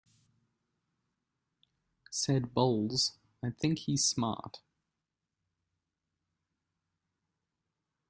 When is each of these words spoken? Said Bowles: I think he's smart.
Said 2.09 2.55
Bowles: 2.55 3.19
I 3.43 3.51
think 3.51 3.77
he's 3.77 4.03
smart. 4.03 4.57